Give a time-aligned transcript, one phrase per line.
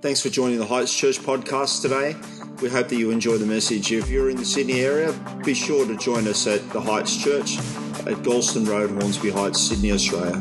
[0.00, 2.14] Thanks for joining the Heights Church podcast today.
[2.62, 3.90] We hope that you enjoy the message.
[3.90, 5.12] If you're in the Sydney area,
[5.44, 7.58] be sure to join us at the Heights Church
[8.06, 10.40] at Galston Road, Hornsby Heights, Sydney, Australia.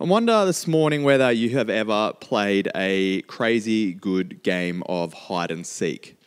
[0.00, 5.50] I wonder this morning whether you have ever played a crazy good game of hide
[5.50, 6.17] and seek.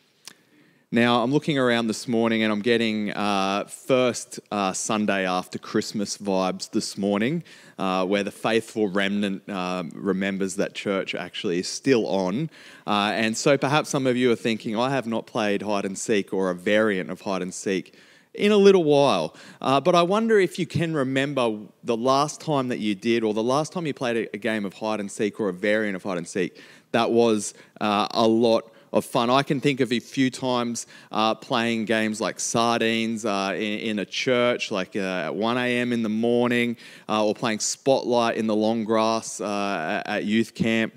[0.94, 6.18] Now, I'm looking around this morning and I'm getting uh, first uh, Sunday after Christmas
[6.18, 7.46] vibes this morning,
[7.80, 12.50] uh, where the faithful remnant um, remembers that church actually is still on.
[12.86, 15.98] Uh, and so perhaps some of you are thinking, I have not played hide and
[15.98, 17.96] seek or a variant of hide and seek
[18.34, 19.34] in a little while.
[19.62, 23.34] Uh, but I wonder if you can remember the last time that you did, or
[23.34, 26.04] the last time you played a, game of hide and seek or a variant of
[26.04, 26.62] hide and seek
[26.92, 29.30] that was uh, a lot of fun.
[29.30, 34.00] I can think of a few times uh, playing games like sardines uh, in, in,
[34.00, 35.94] a church, like uh, at 1 a.m.
[35.94, 36.78] in the morning,
[37.08, 40.94] uh, or playing spotlight in the long grass uh, at youth camp.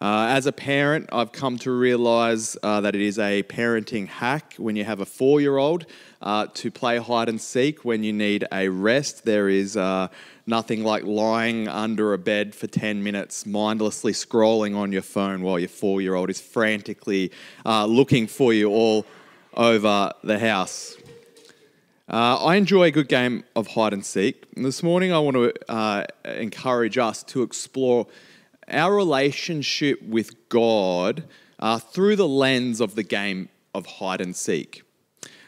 [0.00, 4.74] Uh, as a parent, I've come to realize that it is a parenting hack when
[4.74, 5.86] you have a four year old
[6.54, 9.24] to play hide and seek when you need a rest.
[9.24, 9.76] There is
[10.46, 15.58] Nothing like lying under a bed for 10 minutes, mindlessly scrolling on your phone while
[15.58, 17.30] your four year old is frantically
[17.64, 19.06] uh, looking for you all
[19.54, 20.96] over the house.
[22.08, 24.44] Uh, I enjoy a good game of hide and seek.
[24.56, 28.08] And this morning, I want to uh, encourage us to explore
[28.68, 31.24] our relationship with God
[31.60, 34.82] uh, through the lens of the game of hide and seek.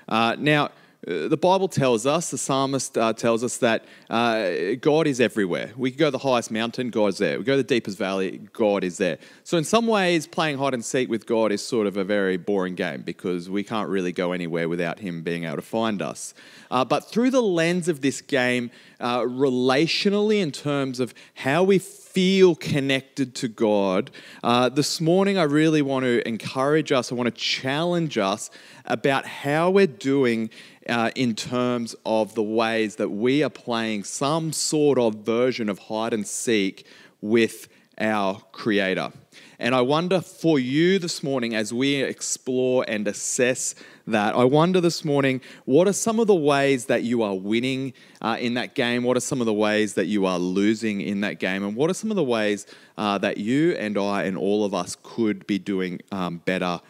[0.09, 0.71] Uh, now,
[1.07, 5.71] the Bible tells us, the psalmist uh, tells us that uh, God is everywhere.
[5.77, 7.39] We go to the highest mountain, God's there.
[7.39, 9.19] We go to the deepest valley, God is there.
[9.43, 12.39] So, in some ways, playing hide and seek with God is sort of a very
[12.39, 16.33] boring game because we can't really go anywhere without Him being able to find us.
[16.71, 21.79] Uh, but through the lens of this game, uh, relationally, in terms of how we
[21.79, 24.11] feel connected to God,
[24.43, 28.51] uh, this morning I really want to encourage us, I want to challenge us
[28.87, 30.51] about how we're doing
[30.89, 35.79] uh, in terms of the ways that we are playing some sort of version of
[35.79, 36.87] hide and seek
[37.21, 37.69] with
[37.99, 39.13] our Creator.
[39.59, 43.75] And I wonder for you this morning, as we explore and assess
[44.07, 47.95] that, I wonder this morning, what are some of the ways that you are winning
[48.21, 49.05] uh, in that game?
[49.05, 51.65] What are some of the ways that you are losing in that game?
[51.65, 52.67] And what are some of the ways
[52.99, 56.81] uh, that you and I and all of us could be doing um, better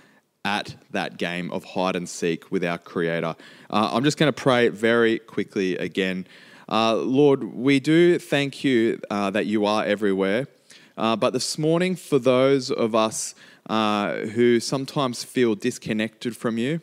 [0.44, 3.34] at that game of hide and seek with our Creator.
[3.70, 6.26] Uh, I'm just going to pray very quickly again.
[6.68, 10.46] Uh, Lord, we do thank you uh, that you are everywhere.
[10.96, 13.34] Uh, but this morning, for those of us
[13.68, 16.80] uh, who sometimes feel disconnected from you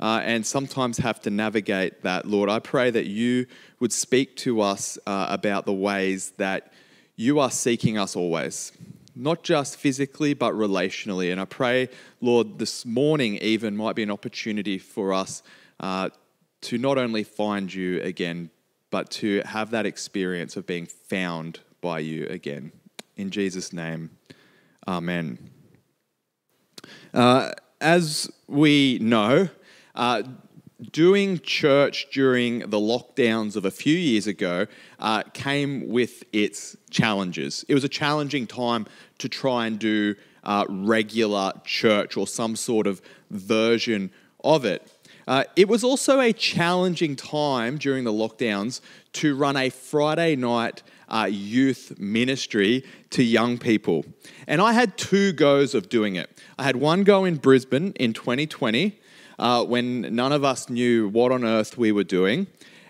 [0.00, 3.46] uh, and sometimes have to navigate that, Lord, I pray that you
[3.78, 6.72] would speak to us about the ways that
[7.14, 8.72] you are seeking us always
[9.16, 11.32] not just physically, but relationally.
[11.32, 11.88] And I pray,
[12.20, 15.42] Lord, this morning even might be an opportunity for us
[15.80, 16.10] uh,
[16.60, 18.50] to not only find you again,
[18.90, 22.72] but to have that experience of being found by you again.
[23.16, 24.10] In Jesus' name,
[24.86, 25.38] amen.
[27.14, 29.48] Uh, as we know,
[29.94, 30.22] uh,
[30.92, 34.66] doing church during the lockdowns of a few years ago
[34.98, 37.64] uh, came with its challenges.
[37.68, 38.86] It was a challenging time
[39.18, 43.00] to try and do uh, regular church or some sort of
[43.30, 44.10] version
[44.44, 44.90] of it.
[45.26, 48.80] Uh, it was also a challenging time during the lockdowns
[49.12, 54.04] to run a Friday night uh, youth ministry to young people.
[54.46, 56.30] And I had two goes of doing it.
[56.58, 58.98] I had one go in Brisbane in 2020
[59.38, 62.46] uh, when none of us knew what on earth we were doing.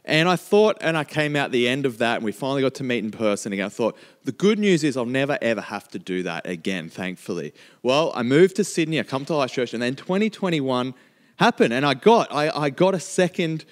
[0.06, 2.74] And I thought, and I came out the end of that, and we finally got
[2.74, 3.66] to meet in person again.
[3.66, 7.52] I thought, the good news is I'll never ever have to do that again, thankfully.
[7.82, 10.94] Well, I moved to Sydney, I come to Life Church, and then 2021
[11.38, 13.64] happened, and I got, I, I got a second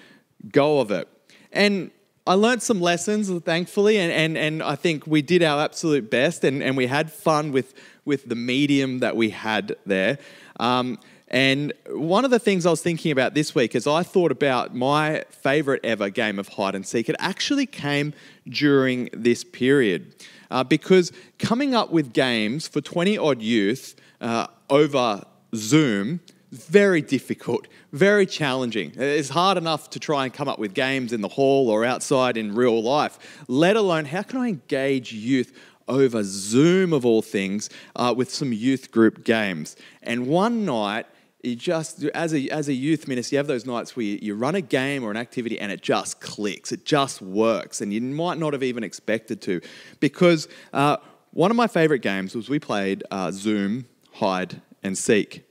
[0.51, 1.09] go of it.
[1.53, 1.93] And
[2.27, 6.43] I learned some lessons, thankfully, and, and, and I think we did our absolute best,
[6.43, 10.19] and, and we had fun with, with the medium that we had there.
[10.59, 10.99] Um,
[11.35, 14.73] and one of the things I was thinking about this week as I thought about
[14.73, 18.15] my favorite ever game of hide and seek, it actually came
[18.49, 20.15] during this period.
[20.49, 21.11] Uh, because
[21.41, 25.25] coming up with games for 20 odd youth uh, over
[25.57, 26.21] Zoom
[26.53, 28.93] very difficult, very challenging.
[28.95, 32.37] It's hard enough to try and come up with games in the hall or outside
[32.37, 35.53] in real life, let alone how can I engage youth
[35.89, 39.75] over Zoom of all things uh, with some youth group games.
[40.01, 41.07] And one night,
[41.45, 44.35] you just as a as a youth minister, you have those nights where you, you,
[44.35, 48.01] run a game or an activity and it just clicks, it just works, and you
[48.01, 49.61] might not have even expected to,
[50.01, 50.97] because uh,
[51.33, 55.43] one of my favorite games was we played uh, Zoom, Hide, and Seek.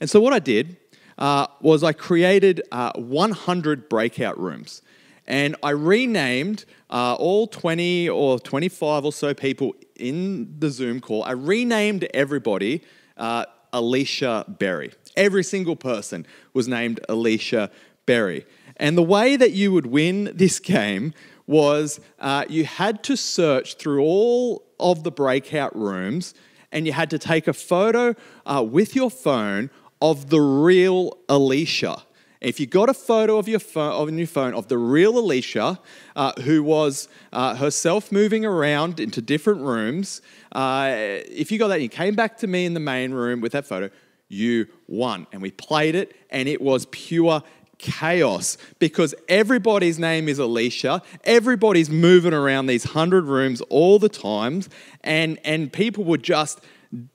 [0.00, 0.76] And so what I did
[1.18, 4.82] uh, was I created uh, 100 breakout rooms.
[5.26, 11.24] And I renamed uh, all 20 or 25 or so people in the Zoom call,
[11.24, 12.82] I renamed everybody
[13.16, 14.92] uh, Alicia Berry.
[15.16, 17.70] Every single person was named Alicia
[18.04, 18.46] Berry.
[18.76, 21.14] And the way that you would win this game
[21.46, 26.34] was uh, you had to search through all of the breakout rooms
[26.72, 28.14] and you had to take a photo
[28.44, 29.70] uh, with your phone
[30.02, 32.02] of the real Alicia.
[32.40, 35.80] If you got a photo of your phone, of your phone of the real Alicia,
[36.14, 40.20] uh, who was uh, herself moving around into different rooms,
[40.52, 43.52] uh, if you got that you came back to me in the main room with
[43.52, 43.90] that photo,
[44.28, 45.26] you won.
[45.32, 47.42] And we played it, and it was pure
[47.78, 51.02] chaos because everybody's name is Alicia.
[51.24, 54.68] Everybody's moving around these hundred rooms all the times,
[55.02, 56.60] and, and people were just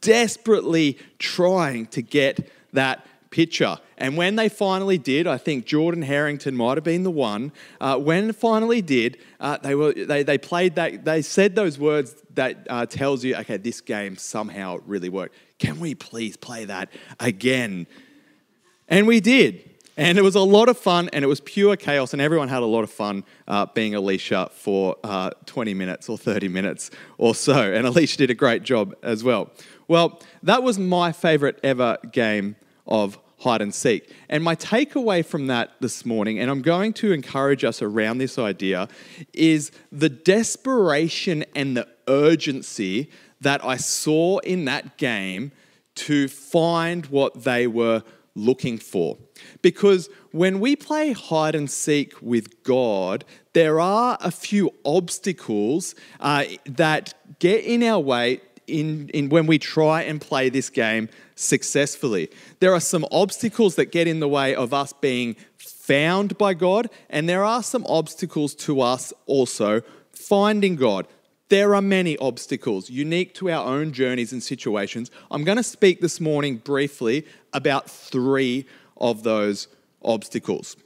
[0.02, 3.78] desperately trying to get that picture.
[3.98, 7.52] And when they finally did, I think Jordan Harrington might have been the one.
[7.80, 11.06] Uh, when finally did, uh, they were they, they played that.
[11.06, 15.36] They said those words that uh, tells you, okay, this game somehow really worked.
[15.62, 17.86] Can we please play that again?
[18.88, 19.70] And we did.
[19.96, 22.64] And it was a lot of fun, and it was pure chaos, and everyone had
[22.64, 27.36] a lot of fun uh, being Alicia for uh, 20 minutes or 30 minutes or
[27.36, 27.72] so.
[27.74, 29.52] And Alicia did a great job as well.
[29.88, 32.56] Well, that was my favorite ever game
[32.88, 34.12] of hide and seek.
[34.30, 38.40] And my takeaway from that this morning, and I'm going to encourage us around this
[38.40, 38.88] idea,
[39.32, 43.12] is the desperation and the urgency
[43.42, 45.52] that I saw in that game
[45.96, 48.04] to find what they were
[48.36, 49.18] looking for.
[49.62, 56.46] Because when we play hide and seek with God, there are a few obstacles uh,
[56.66, 62.30] that get in our way in, in when we try and play this game successfully.
[62.60, 66.90] There are some obstacles that get in the way of us being found by God,
[67.10, 69.82] and there are some obstacles to us also
[70.14, 71.08] finding God.
[71.52, 75.12] There are many obstacles unique to our own journeys and situations.
[75.30, 78.66] I'm going to speak this morning briefly about three
[78.96, 79.68] of those
[80.02, 80.78] obstacles.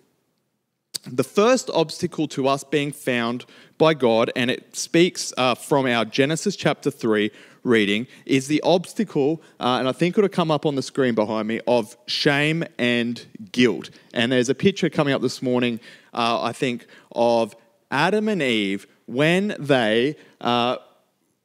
[1.05, 3.45] The first obstacle to us being found
[3.77, 7.29] by God, and it speaks uh, from our Genesis chapter 3
[7.61, 11.47] reading, is the obstacle, uh, and I think it'll come up on the screen behind
[11.47, 13.91] me, of shame and guilt.
[14.15, 15.79] And there's a picture coming up this morning,
[16.11, 17.55] uh, I think, of
[17.91, 20.77] Adam and Eve when they uh,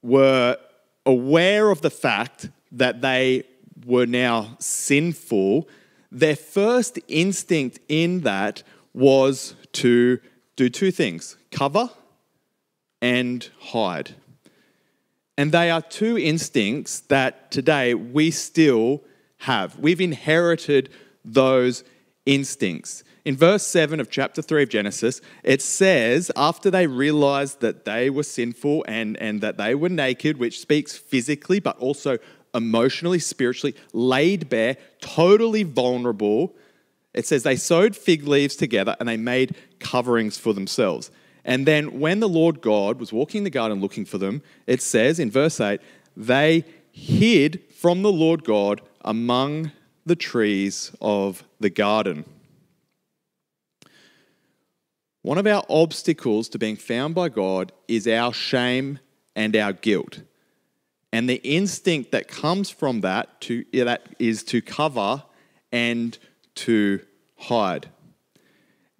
[0.03, 0.57] were
[1.07, 3.45] aware of the fact that they
[3.85, 5.69] were now sinful,
[6.11, 8.63] their first instinct in that
[8.93, 10.19] was to
[10.57, 11.91] do two things cover
[13.01, 14.15] and hide.
[15.39, 19.03] And they are two instincts that today we still
[19.39, 19.79] have.
[19.79, 20.91] We've inherited
[21.25, 21.83] those
[22.27, 23.05] instincts.
[23.25, 28.09] In verse 7 of chapter 3 of Genesis, it says, after they realized that they
[28.09, 32.19] were sinful and, and that they were naked, which speaks physically but also
[32.55, 36.55] emotionally, spiritually, laid bare, totally vulnerable.
[37.13, 41.11] It says they sewed fig leaves together and they made coverings for themselves.
[41.45, 45.19] And then when the Lord God was walking the garden looking for them, it says
[45.19, 45.81] in verse 8,
[46.17, 49.73] they hid from the Lord God among
[50.07, 52.25] the trees of the garden.
[55.23, 59.01] One of our obstacles to being found by God is our shame
[59.37, 60.21] and our guilt.
[61.13, 65.23] And the instinct that comes from that to that is to cover
[65.73, 66.17] and
[66.57, 67.01] to
[67.37, 67.89] hide.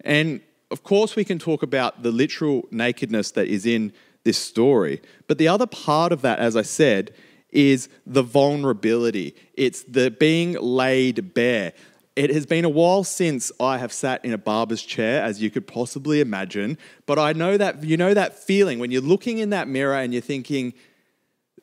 [0.03, 5.01] And of course we can talk about the literal nakedness that is in this story,
[5.27, 7.13] but the other part of that as I said
[7.49, 9.35] is the vulnerability.
[9.55, 11.73] It's the being laid bare.
[12.15, 15.49] It has been a while since I have sat in a barber's chair, as you
[15.49, 16.77] could possibly imagine.
[17.05, 20.11] But I know that you know that feeling when you're looking in that mirror and
[20.11, 20.73] you're thinking,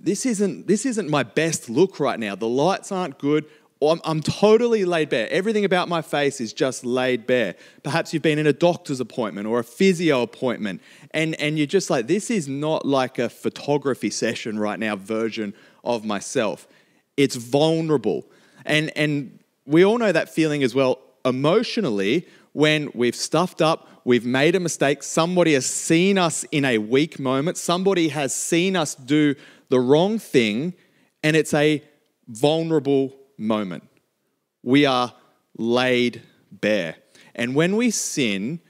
[0.00, 2.34] this isn't, this isn't my best look right now.
[2.34, 3.44] The lights aren't good.
[3.82, 5.28] I'm, I'm totally laid bare.
[5.30, 7.54] Everything about my face is just laid bare.
[7.82, 10.80] Perhaps you've been in a doctor's appointment or a physio appointment,
[11.12, 15.54] and, and you're just like, this is not like a photography session right now version
[15.84, 16.66] of myself.
[17.16, 18.26] It's vulnerable.
[18.64, 19.37] And, and
[19.68, 24.60] we all know that feeling as well emotionally when we've stuffed up, we've made a
[24.60, 29.34] mistake, somebody has seen us in a weak moment, somebody has seen us do
[29.68, 30.72] the wrong thing,
[31.22, 31.84] and it's a
[32.26, 33.86] vulnerable moment.
[34.62, 35.12] We are
[35.58, 36.96] laid bare.
[37.34, 38.60] And when we sin,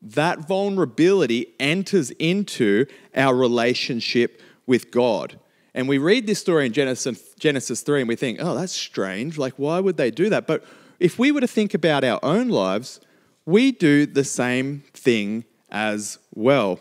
[0.00, 5.38] that vulnerability enters into our relationship with God.
[5.76, 9.36] And we read this story in Genesis, Genesis 3 and we think, oh, that's strange.
[9.36, 10.46] Like, why would they do that?
[10.46, 10.64] But
[10.98, 12.98] if we were to think about our own lives,
[13.44, 16.80] we do the same thing as well.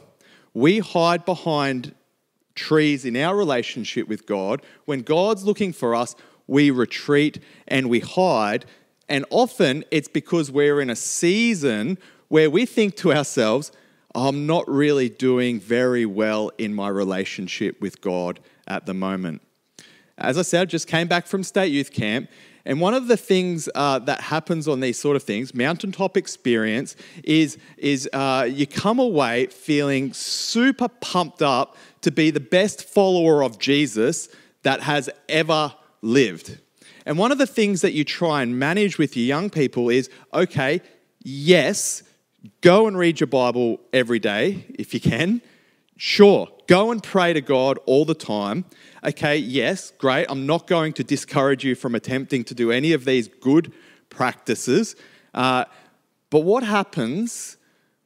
[0.53, 1.93] We hide behind
[2.55, 4.61] trees in our relationship with God.
[4.85, 6.15] When God's looking for us,
[6.47, 8.65] we retreat and we hide.
[9.09, 11.97] And often it's because we're in a season
[12.29, 13.73] where we think to ourselves,
[14.15, 19.41] I'm not really doing very well in my relationship with God at the moment.
[20.17, 22.29] As I said, I just came back from state youth camp,
[22.65, 26.95] and one of the things uh, that happens on these sort of things, mountaintop experience,
[27.23, 33.43] is, is uh, you come away feeling super pumped up to be the best follower
[33.43, 34.29] of Jesus
[34.63, 36.59] that has ever lived.
[37.05, 40.09] And one of the things that you try and manage with your young people is
[40.33, 40.81] okay,
[41.23, 42.01] yes,
[42.61, 45.41] go and read your Bible every day if you can.
[45.97, 48.65] Sure, go and pray to God all the time.
[49.03, 50.25] Okay, yes, great.
[50.29, 53.71] I'm not going to discourage you from attempting to do any of these good
[54.09, 54.95] practices.
[55.33, 55.65] Uh,
[56.29, 57.55] but what happens?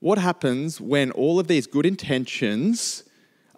[0.02, 3.04] What happens when all of these good intentions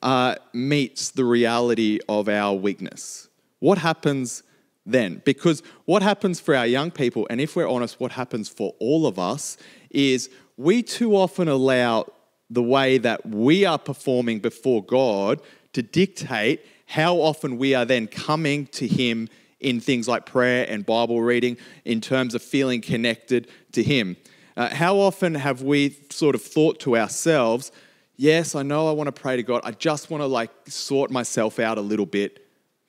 [0.01, 3.27] uh, meets the reality of our weakness?
[3.59, 4.43] What happens
[4.85, 5.21] then?
[5.25, 9.05] Because what happens for our young people, and if we're honest, what happens for all
[9.05, 9.57] of us,
[9.89, 12.05] is we too often allow
[12.51, 15.41] the way that we are performing before God
[15.73, 19.29] to dictate how often we are then coming to Him
[19.61, 21.55] in things like prayer and Bible reading,
[21.85, 24.17] in terms of feeling connected to Him.
[24.57, 27.71] Uh, how often have we sort of thought to ourselves,
[28.17, 31.09] yes, I know I want to pray to God, I just want to like sort
[31.09, 32.45] myself out a little bit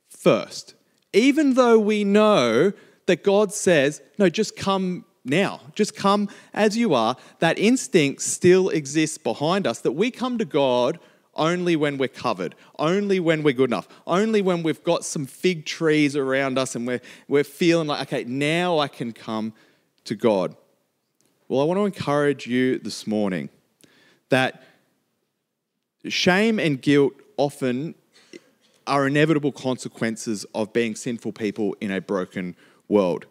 [0.09, 0.75] first.
[1.13, 2.73] Even though we know
[3.07, 5.61] that God says, no, just come now.
[5.75, 7.17] Just come as you are.
[7.39, 10.99] That instinct still exists behind us that we come to God
[11.35, 15.65] only when we're covered, only when we're good enough, only when we've got some fig
[15.65, 19.55] trees around us and we're, we're feeling like, okay, now I can come
[20.05, 20.55] to God.
[21.49, 23.49] Well, I want to encourage you this morning
[24.29, 24.63] that
[26.09, 27.95] shame and guilt often
[28.87, 32.57] are inevitable consequences of being sinful people in a broken
[32.89, 33.27] world.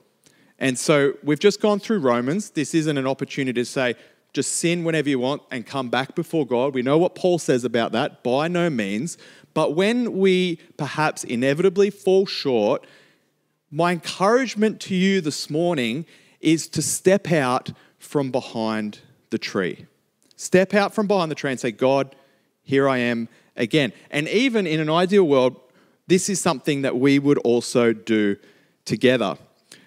[0.62, 2.52] And so we've just gone through Romans.
[2.52, 3.96] This isn't an opportunity to say,
[4.32, 6.76] just sin whenever you want and come back before God.
[6.76, 9.18] We know what Paul says about that, by no means.
[9.56, 12.86] But when we perhaps inevitably fall short,
[13.72, 16.06] my encouragement to you this morning
[16.40, 19.00] is to step out from behind
[19.32, 19.88] the tree.
[20.36, 22.16] Step out from behind the tree and say, God,
[22.62, 23.94] here I am again.
[24.12, 25.60] And even in an ideal world,
[26.06, 28.38] this is something that we would also do
[28.86, 29.38] together.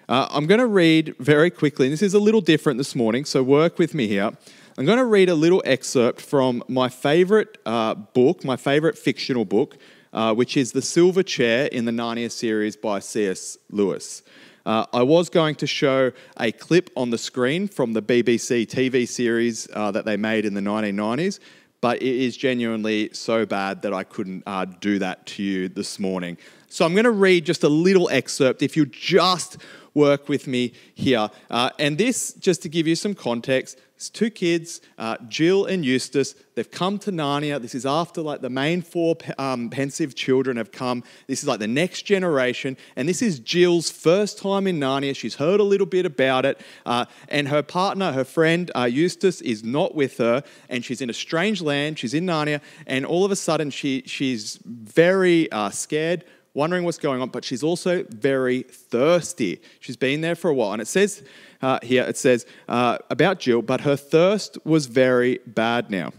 [0.07, 3.25] Uh, I'm going to read very quickly, and this is a little different this morning,
[3.25, 4.31] so work with me here.
[4.77, 9.45] I'm going to read a little excerpt from my favorite uh, book, my favorite fictional
[9.45, 9.77] book,
[10.13, 13.57] uh, which is The Silver Chair in the Narnia series by C.S.
[13.71, 14.21] Lewis.
[14.63, 19.07] Uh, I was going to show a clip on the screen from the BBC TV
[19.07, 21.39] series uh, that they made in the 1990s,
[21.81, 25.99] but it is genuinely so bad that I couldn't uh, do that to you this
[25.99, 26.37] morning.
[26.67, 28.61] So I'm going to read just a little excerpt.
[28.61, 29.57] If you just
[29.95, 31.29] work with me here.
[31.49, 35.85] Uh, and this, just to give you some context, it's two kids, uh, Jill and
[35.85, 36.35] Eustace.
[36.53, 37.61] They've come to Narnia.
[37.61, 41.01] This is after like the main four um, Pevensie children have come.
[41.27, 45.15] This is like the next generation, and this is Jill's first time in Narnia.
[45.15, 49.39] She's heard a little bit about it, uh, and her partner, her friend uh, Eustace,
[49.39, 51.97] is not with her, and she's in a strange land.
[51.97, 56.25] She's in Narnia, and all of a sudden she she's very uh, scared
[56.55, 59.61] wondering what's going on, but she's also very thirsty.
[59.79, 60.71] She's been there for a while.
[60.71, 61.21] And it says
[61.61, 66.13] uh, here, it says uh, about Jill, but her thirst was very bad now.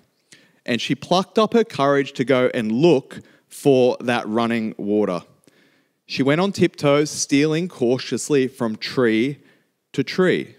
[0.65, 5.23] And she plucked up her courage to go and look for that running water.
[6.05, 9.41] She went on tiptoes, stealing cautiously from tree
[9.93, 10.55] to tree,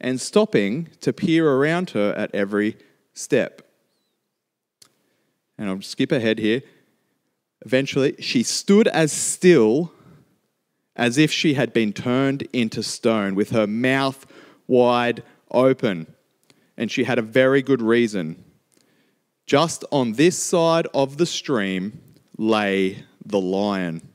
[0.00, 2.76] and stopping to peer around her at every
[3.12, 3.62] step.
[5.58, 6.62] And I'll skip ahead here.
[7.64, 9.92] Eventually, she stood as still
[10.96, 14.26] as if she had been turned into stone, with her mouth
[14.66, 16.06] wide open.
[16.76, 18.44] And she had a very good reason.
[19.46, 22.00] Just on this side of the stream
[22.36, 24.08] lay the lion.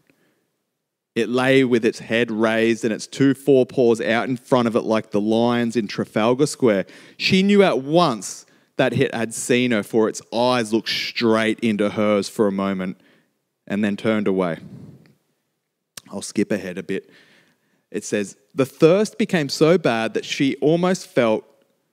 [1.16, 4.82] It lay with its head raised and its two forepaws out in front of it
[4.82, 6.86] like the lions in Trafalgar Square.
[7.18, 11.90] She knew at once that it had seen her, for its eyes looked straight into
[11.90, 12.98] hers for a moment
[13.68, 14.60] and then turned away.
[16.10, 17.10] I'll skip ahead a bit.
[17.92, 21.44] It says, The thirst became so bad that she almost felt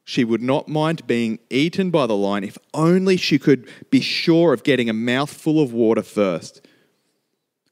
[0.04, 4.52] she would not mind being eaten by the lion if only she could be sure
[4.52, 6.64] of getting a mouthful of water first.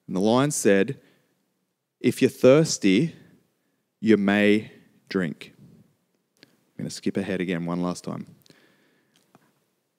[0.07, 0.99] And the lion said,
[2.01, 3.15] If you're thirsty,
[4.01, 4.73] you may
[5.09, 5.53] drink.
[6.43, 8.27] I'm going to skip ahead again one last time.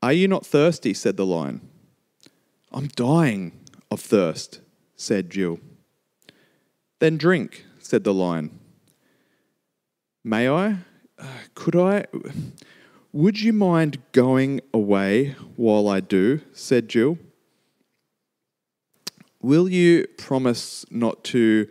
[0.02, 0.94] Are you not thirsty?
[0.94, 1.62] said the lion.
[2.72, 3.63] I'm dying
[3.94, 4.60] of thirst,
[4.96, 5.60] said Jill.
[7.00, 8.60] Then drink, said the lion.
[10.24, 10.78] May I?
[11.20, 12.06] Uh, could I?
[13.12, 16.42] Would you mind going away while I do?
[16.54, 17.20] said Jill.
[19.42, 21.68] Will you promise not to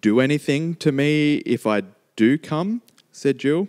[0.00, 1.82] do anything to me if I
[2.16, 2.80] do come?
[3.12, 3.68] said Jill.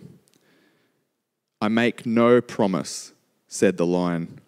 [1.60, 3.12] I make no promise,
[3.46, 4.40] said the lion.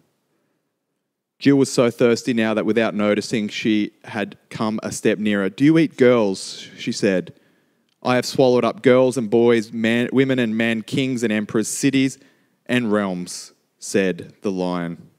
[1.43, 5.49] Jill was so thirsty now that without noticing, she had come a step nearer.
[5.49, 6.69] Do you eat girls?
[6.77, 7.33] she said.
[8.01, 12.17] I have swallowed up girls and boys, man, women and men, kings and emperors, cities
[12.65, 15.09] and realms, said the lion.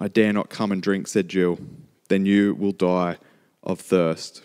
[0.00, 1.58] I dare not come and drink, said Jill.
[2.08, 3.18] Then you will die
[3.62, 4.44] of thirst.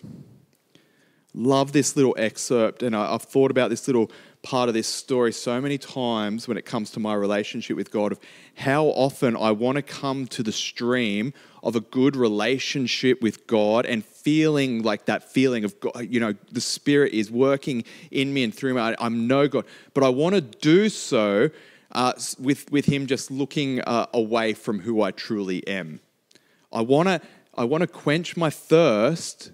[1.32, 4.12] Love this little excerpt, and I've thought about this little
[4.42, 8.12] part of this story so many times when it comes to my relationship with God
[8.12, 8.20] of
[8.54, 13.84] how often I want to come to the stream of a good relationship with God
[13.84, 18.44] and feeling like that feeling of God, you know, the Spirit is working in me
[18.44, 18.94] and through me.
[18.98, 21.50] I'm no God, but I want to do so
[21.92, 26.00] uh, with, with Him just looking uh, away from who I truly am.
[26.72, 27.20] I want to
[27.54, 29.50] I want to quench my thirst,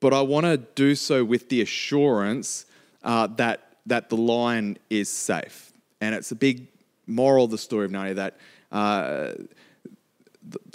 [0.00, 2.66] but I want to do so with the assurance
[3.02, 5.72] uh, that that the lion is safe.
[6.00, 6.66] And it's a big
[7.06, 8.36] moral of the story of Narnia that
[8.72, 9.32] uh,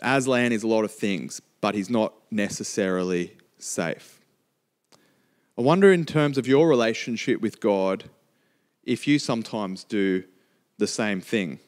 [0.02, 4.20] Aslan is a lot of things, but he's not necessarily safe.
[5.58, 8.06] I wonder, in terms of your relationship with God,
[8.84, 10.24] if you sometimes do
[10.78, 11.60] the same thing.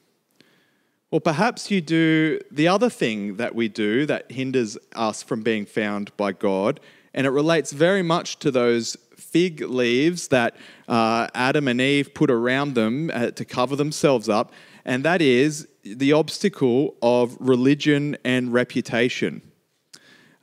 [1.11, 5.67] Or perhaps you do the other thing that we do that hinders us from being
[5.67, 6.79] found by God,
[7.13, 10.55] and it relates very much to those fig leaves that
[10.87, 14.51] uh, Adam and Eve put around them uh, to cover themselves up,
[14.85, 19.41] and that is the obstacle of religion and reputation.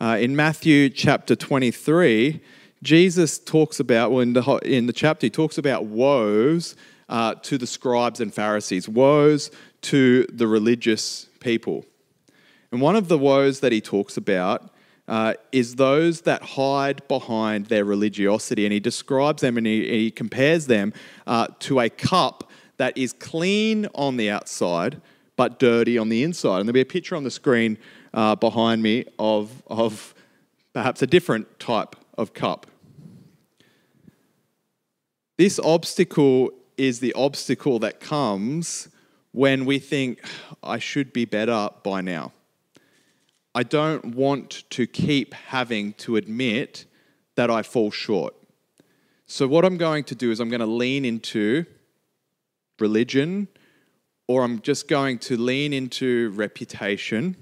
[0.01, 2.41] Uh, in Matthew chapter 23,
[2.83, 6.75] Jesus talks about, well, in the, in the chapter, he talks about woes
[7.09, 9.51] uh, to the scribes and Pharisees, woes
[9.83, 11.85] to the religious people.
[12.73, 14.71] And one of the woes that he talks about
[15.11, 18.65] uh, is those that hide behind their religiosity.
[18.65, 20.95] And he describes them and he, he compares them
[21.27, 25.03] uh, to a cup that is clean on the outside
[25.37, 26.61] but dirty on the inside.
[26.61, 27.77] And there'll be a picture on the screen
[28.15, 30.15] uh, behind me of, of
[30.73, 32.67] perhaps a different type of cup.
[35.39, 38.89] This obstacle is the obstacle that comes
[39.33, 40.21] when we think,
[40.63, 42.33] I should be better by now.
[43.55, 46.85] I don't want to keep having to admit
[47.35, 48.35] that I fall short.
[49.27, 51.65] So, what I'm going to do is I'm going to lean into
[52.79, 53.49] religion,
[54.29, 57.37] or I'm just going to lean into reputation,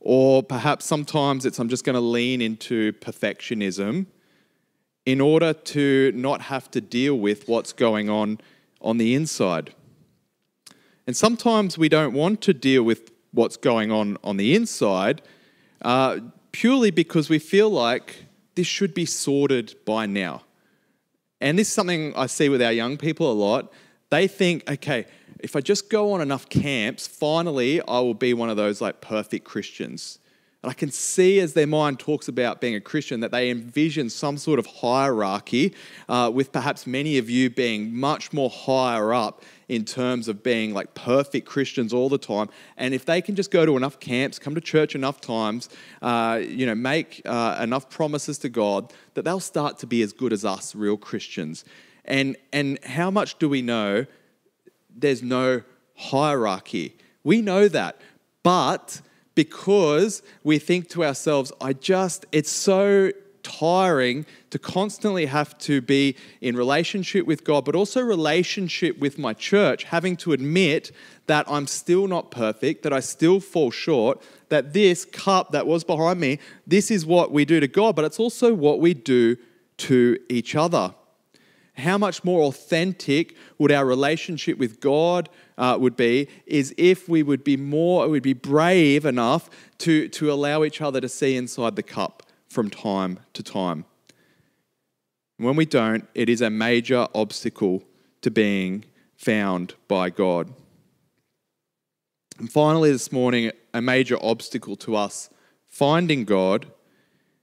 [0.00, 4.06] or perhaps sometimes it's I'm just going to lean into perfectionism
[5.04, 8.38] in order to not have to deal with what's going on
[8.80, 9.74] on the inside.
[11.06, 15.22] And sometimes we don't want to deal with what's going on on the inside,
[15.82, 16.20] uh,
[16.52, 20.42] purely because we feel like this should be sorted by now.
[21.40, 23.72] And this is something I see with our young people a lot.
[24.10, 25.06] They think, okay,
[25.40, 29.00] if I just go on enough camps, finally I will be one of those like
[29.00, 30.18] perfect Christians.
[30.62, 34.08] And I can see as their mind talks about being a Christian that they envision
[34.08, 35.74] some sort of hierarchy,
[36.08, 39.42] uh, with perhaps many of you being much more higher up
[39.72, 42.50] in terms of being like perfect Christians all the time.
[42.76, 45.70] And if they can just go to enough camps, come to church enough times,
[46.02, 50.12] uh, you know, make uh, enough promises to God, that they'll start to be as
[50.12, 51.64] good as us, real Christians.
[52.04, 54.04] And, and how much do we know
[54.94, 55.62] there's no
[55.94, 56.94] hierarchy?
[57.24, 57.98] We know that.
[58.42, 59.00] But
[59.34, 66.16] because we think to ourselves, I just, it's so tiring to constantly have to be
[66.40, 70.92] in relationship with God, but also relationship with my church, having to admit
[71.26, 75.84] that I'm still not perfect, that I still fall short, that this cup that was
[75.84, 79.36] behind me, this is what we do to God, but it's also what we do
[79.78, 80.94] to each other.
[81.74, 87.22] How much more authentic would our relationship with God uh, would be is if we
[87.22, 91.76] would be more, we'd be brave enough to, to allow each other to see inside
[91.76, 93.84] the cup from time to time.
[95.38, 97.82] When we don't, it is a major obstacle
[98.20, 98.84] to being
[99.16, 100.52] found by God.
[102.38, 105.30] And finally, this morning, a major obstacle to us
[105.66, 106.66] finding God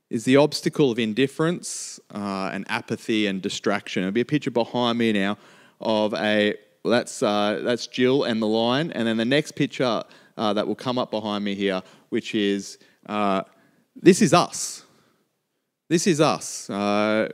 [0.10, 4.04] is the obstacle of indifference uh, and apathy and distraction.
[4.04, 5.38] There'll be a picture behind me now
[5.82, 10.04] of a that's uh, that's Jill and the lion, and then the next picture
[10.38, 13.44] uh, that will come up behind me here, which is uh,
[13.96, 14.86] this is us.
[15.90, 17.30] This is us, uh,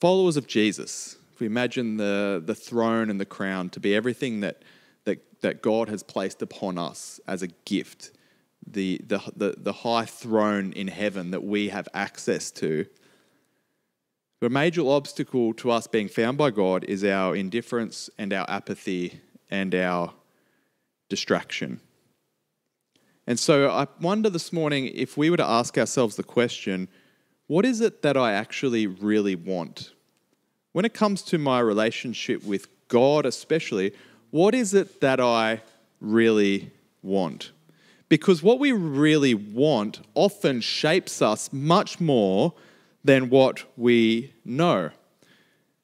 [0.00, 1.16] followers of Jesus.
[1.34, 4.62] If we imagine the the throne and the crown to be everything that
[5.04, 8.12] that that God has placed upon us as a gift,
[8.66, 12.86] the the the, the high throne in heaven that we have access to.
[14.40, 19.20] The major obstacle to us being found by God is our indifference and our apathy
[19.50, 20.14] and our
[21.10, 21.80] distraction.
[23.28, 26.88] And so I wonder this morning if we were to ask ourselves the question
[27.46, 29.92] what is it that I actually really want?
[30.72, 33.92] When it comes to my relationship with God, especially,
[34.30, 35.60] what is it that I
[36.00, 36.70] really
[37.02, 37.52] want?
[38.08, 42.54] Because what we really want often shapes us much more
[43.04, 44.90] than what we know.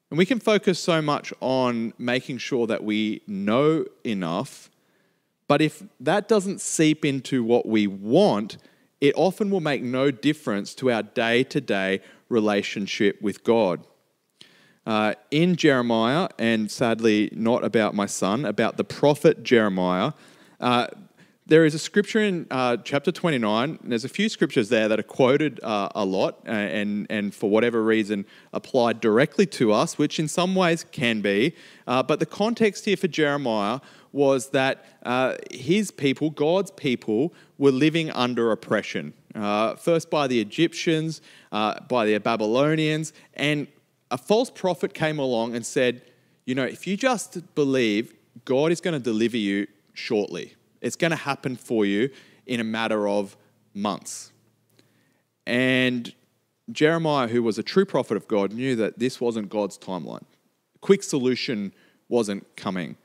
[0.09, 4.71] And we can focus so much on making sure that we know enough,
[5.47, 8.57] but if that doesn't seep into what we want,
[9.01, 13.85] it often will make no difference to our day to day relationship with God.
[14.85, 20.11] Uh, in Jeremiah, and sadly not about my son, about the prophet Jeremiah,
[20.59, 20.87] uh,
[21.47, 23.77] there is a scripture in uh, chapter 29.
[23.83, 27.51] there's a few scriptures there that are quoted uh, a lot uh, and, and for
[27.51, 31.55] whatever reason applied directly to us, which in some ways can be.
[31.85, 33.79] Uh, but the context here for Jeremiah
[34.15, 39.13] was that uh, his people, God's people, were living under oppression.
[39.35, 43.67] Uh, first by the Egyptians, by the Babylonians, and
[44.09, 46.01] a false prophet came along and said,
[46.45, 48.13] You know, if you just believe,
[48.45, 50.55] God is going to deliver you shortly.
[50.81, 52.09] It's going to happen for you
[52.45, 53.35] in a matter of
[53.73, 54.31] months.
[55.45, 56.13] And
[56.71, 60.23] Jeremiah, who was a true prophet of God, knew that this wasn't God's timeline.
[60.81, 61.73] Quick solution
[62.09, 62.97] wasn't coming.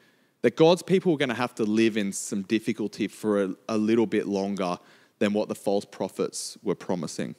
[0.42, 3.76] That God's people were going to have to live in some difficulty for a, a
[3.76, 4.79] little bit longer
[5.18, 7.35] than what the false prophets were promising.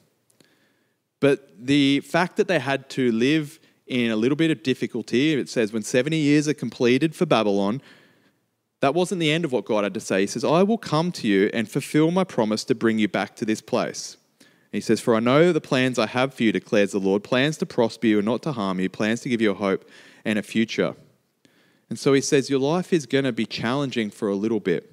[1.20, 5.48] But the fact that they had to live in a little bit of difficulty, it
[5.48, 7.82] says, when 70 years are completed for Babylon,
[8.80, 10.22] that wasn't the end of what God had to say.
[10.22, 13.36] He says, I will come to you and fulfill my promise to bring you back
[13.36, 14.16] to this place.
[14.72, 17.56] he says, For I know the plans I have for you, declares the Lord plans
[17.58, 19.88] to prosper you and not to harm you, plans to give you a hope
[20.24, 20.96] and a future.
[21.92, 24.90] And so he says, Your life is going to be challenging for a little bit.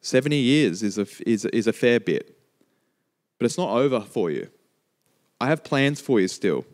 [0.00, 2.34] 70 years is a, is, is a fair bit,
[3.38, 4.48] but it's not over for you.
[5.38, 6.64] I have plans for you still.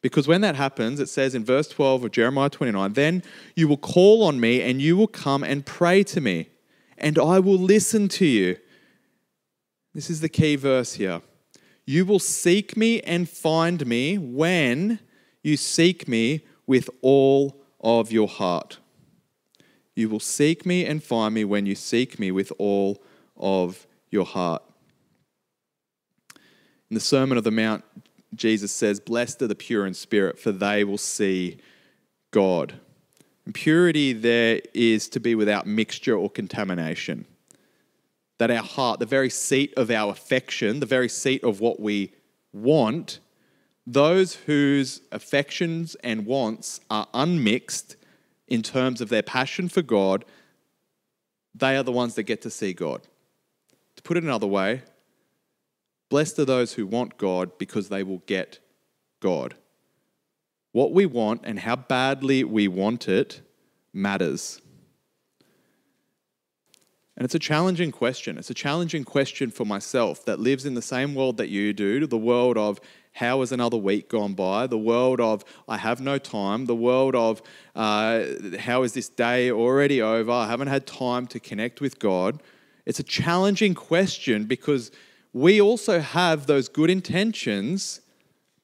[0.00, 3.22] Because when that happens, it says in verse 12 of Jeremiah 29 Then
[3.54, 6.48] you will call on me and you will come and pray to me,
[6.96, 8.56] and I will listen to you.
[9.92, 11.20] This is the key verse here.
[11.84, 15.00] You will seek me and find me when
[15.42, 18.78] you seek me with all of your heart.
[19.94, 23.02] You will seek me and find me when you seek me with all
[23.36, 24.62] of your heart.
[26.90, 27.82] In the Sermon of the Mount,
[28.34, 31.58] Jesus says, Blessed are the pure in spirit, for they will see
[32.30, 32.74] God.
[33.44, 37.24] And purity there is to be without mixture or contamination.
[38.38, 42.12] That our heart, the very seat of our affection, the very seat of what we
[42.52, 43.20] want,
[43.86, 47.96] those whose affections and wants are unmixed
[48.48, 50.24] in terms of their passion for God,
[51.54, 53.02] they are the ones that get to see God.
[53.96, 54.82] To put it another way,
[56.08, 58.60] Blessed are those who want God because they will get
[59.20, 59.54] God.
[60.72, 63.40] What we want and how badly we want it
[63.92, 64.60] matters.
[67.16, 68.36] And it's a challenging question.
[68.36, 72.06] It's a challenging question for myself that lives in the same world that you do,
[72.06, 72.78] the world of
[73.12, 77.14] how has another week gone by, the world of I have no time, the world
[77.14, 77.40] of
[77.74, 78.22] uh,
[78.58, 82.42] how is this day already over, I haven't had time to connect with God.
[82.84, 84.90] It's a challenging question because
[85.32, 88.02] we also have those good intentions,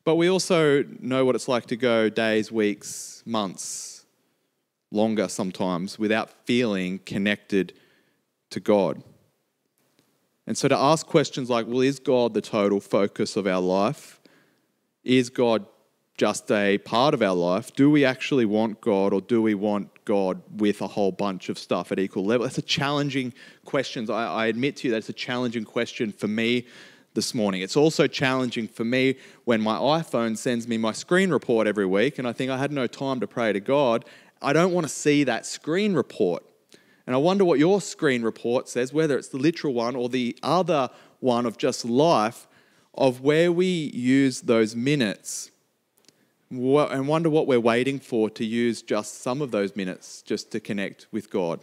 [0.05, 4.05] but we also know what it's like to go days, weeks, months,
[4.91, 7.73] longer sometimes without feeling connected
[8.53, 9.03] to God.
[10.47, 14.21] And so to ask questions like, well, is God the total focus of our life?
[15.05, 15.67] Is God
[16.17, 17.75] just a part of our life?
[17.75, 21.59] Do we actually want God or do we want God with a whole bunch of
[21.59, 22.45] stuff at equal level?
[22.45, 23.33] That's a challenging
[23.65, 24.11] question.
[24.11, 26.67] I, I admit to you that's a challenging question for me
[27.15, 27.63] this morning.
[27.63, 32.19] It's also challenging for me when my iPhone sends me my screen report every week
[32.19, 34.05] and I think I had no time to pray to God.
[34.41, 36.45] I don't want to see that screen report.
[37.07, 40.37] And I wonder what your screen report says, whether it's the literal one or the
[40.43, 42.47] other one of just life,
[42.95, 45.51] of where we use those minutes
[46.51, 50.61] and wonder what we're waiting for to use just some of those minutes just to
[50.61, 51.61] connect with God.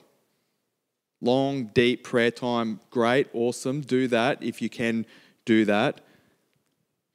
[1.21, 5.06] Long, deep prayer time, great, awesome, do that if you can
[5.45, 6.02] do that.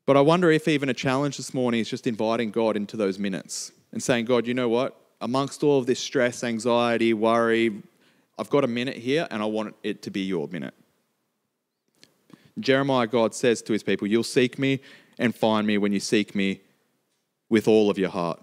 [0.06, 3.18] But I wonder if even a challenge this morning is just inviting God into those
[3.18, 5.00] minutes and saying, God, you know what?
[5.20, 7.82] Amongst all of this stress, anxiety, worry,
[8.38, 10.74] I've got a minute here and I want it to be your minute.
[12.58, 14.80] Jeremiah, God says to his people, You'll seek me
[15.18, 16.60] and find me when you seek me
[17.48, 18.40] with all of your heart,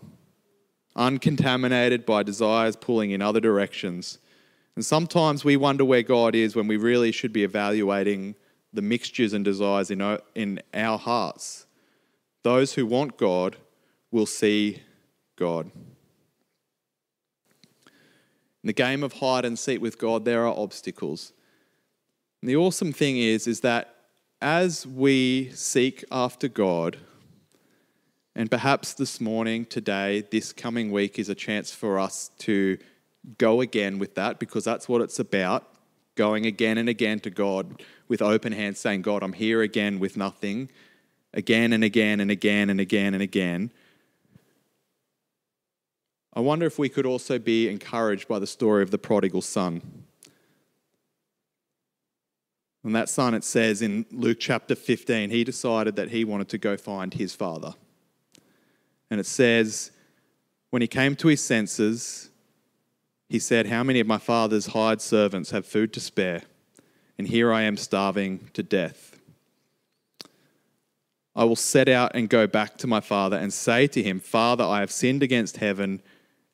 [0.95, 4.19] uncontaminated by desires pulling in other directions.
[4.75, 8.35] And sometimes we wonder where God is when we really should be evaluating
[8.73, 11.65] the mixtures and desires in our, in our hearts.
[12.43, 13.57] Those who want God
[14.11, 14.81] will see
[15.35, 15.71] God.
[18.63, 21.33] In the game of hide and seek with God, there are obstacles.
[22.41, 23.95] And the awesome thing is, is that
[24.41, 26.97] as we seek after God,
[28.35, 32.77] and perhaps this morning, today, this coming week is a chance for us to
[33.37, 35.67] go again with that because that's what it's about.
[36.15, 40.17] Going again and again to God with open hands, saying, God, I'm here again with
[40.17, 40.69] nothing,
[41.33, 43.71] again and again and again and again and again.
[46.33, 49.81] I wonder if we could also be encouraged by the story of the prodigal son.
[52.83, 56.57] And that son, it says in Luke chapter 15, he decided that he wanted to
[56.57, 57.73] go find his father.
[59.09, 59.91] And it says,
[60.69, 62.29] when he came to his senses,
[63.27, 66.43] he said, How many of my father's hired servants have food to spare?
[67.17, 69.19] And here I am starving to death.
[71.35, 74.63] I will set out and go back to my father and say to him, Father,
[74.63, 76.01] I have sinned against heaven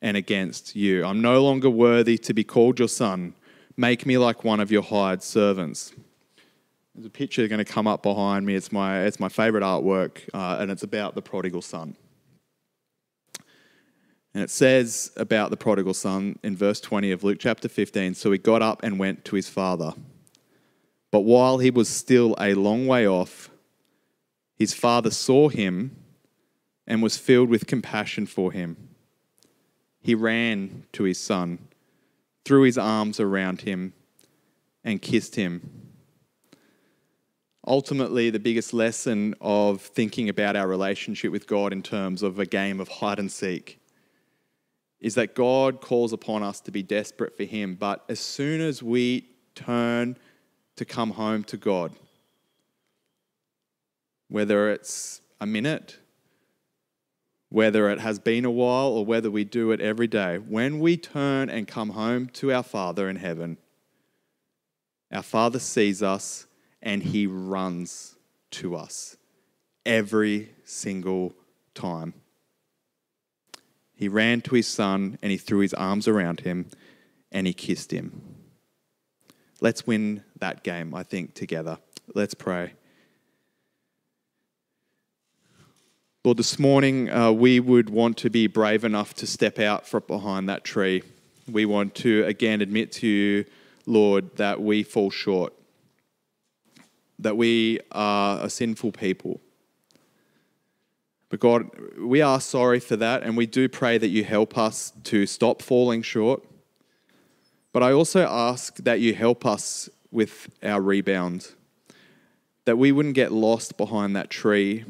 [0.00, 1.04] and against you.
[1.04, 3.34] I'm no longer worthy to be called your son.
[3.76, 5.92] Make me like one of your hired servants.
[6.94, 8.54] There's a picture going to come up behind me.
[8.54, 11.96] It's my, it's my favorite artwork, uh, and it's about the prodigal son.
[14.34, 18.30] And it says about the prodigal son in verse 20 of Luke chapter 15 So
[18.30, 19.94] he got up and went to his father.
[21.10, 23.50] But while he was still a long way off,
[24.56, 25.96] his father saw him
[26.86, 28.88] and was filled with compassion for him.
[30.00, 31.68] He ran to his son,
[32.44, 33.92] threw his arms around him,
[34.84, 35.88] and kissed him.
[37.66, 42.46] Ultimately, the biggest lesson of thinking about our relationship with God in terms of a
[42.46, 43.78] game of hide and seek
[45.00, 47.74] is that God calls upon us to be desperate for Him.
[47.74, 50.16] But as soon as we turn
[50.76, 51.92] to come home to God,
[54.28, 55.98] whether it's a minute,
[57.48, 60.96] whether it has been a while, or whether we do it every day, when we
[60.96, 63.58] turn and come home to our Father in heaven,
[65.10, 66.46] our Father sees us
[66.82, 68.16] and He runs
[68.50, 69.16] to us
[69.84, 71.34] every single
[71.74, 72.12] time.
[73.94, 76.68] He ran to his son and he threw his arms around him
[77.32, 78.22] and he kissed him.
[79.60, 81.78] Let's win that game, I think, together.
[82.14, 82.74] Let's pray.
[86.28, 90.02] Lord, this morning uh, we would want to be brave enough to step out from
[90.06, 91.02] behind that tree.
[91.50, 93.46] We want to again admit to you,
[93.86, 95.54] Lord, that we fall short,
[97.18, 99.40] that we are a sinful people.
[101.30, 104.92] But God, we are sorry for that, and we do pray that you help us
[105.04, 106.44] to stop falling short.
[107.72, 111.52] But I also ask that you help us with our rebound,
[112.66, 114.84] that we wouldn't get lost behind that tree,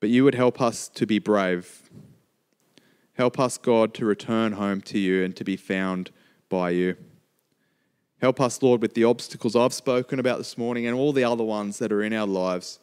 [0.00, 1.90] but you would help us to be brave.
[3.14, 6.10] Help us, God, to return home to you and to be found
[6.48, 6.96] by you.
[8.20, 11.44] Help us, Lord, with the obstacles I've spoken about this morning and all the other
[11.44, 12.78] ones that are in our lives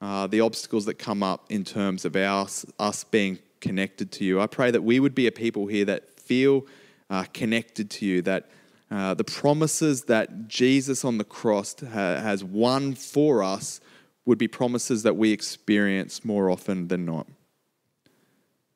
[0.00, 4.40] uh, the obstacles that come up in terms of us, us being connected to you.
[4.40, 6.66] I pray that we would be a people here that feel
[7.10, 8.48] uh, connected to you, that
[8.90, 11.86] uh, the promises that Jesus on the cross ha-
[12.20, 13.80] has won for us
[14.28, 17.26] would be promises that we experience more often than not.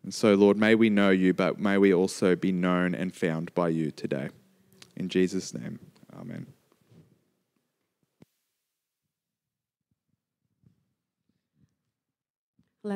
[0.03, 3.55] And so, Lord, may we know you, but may we also be known and found
[3.55, 4.31] by you today.
[4.97, 5.79] In Jesus' name,
[6.19, 6.47] amen.